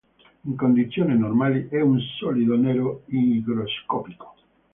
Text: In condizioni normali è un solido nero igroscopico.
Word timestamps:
In 0.45 0.55
condizioni 0.57 1.15
normali 1.15 1.67
è 1.69 1.79
un 1.79 1.99
solido 1.99 2.57
nero 2.57 3.03
igroscopico. 3.09 4.33